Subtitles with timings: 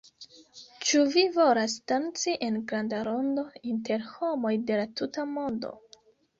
[0.87, 5.75] Ĉu vi volas danci en granda rondo, inter homoj de la tuta mondo?